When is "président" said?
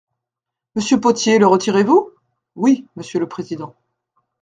3.29-3.75